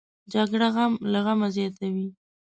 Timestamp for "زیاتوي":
1.55-2.07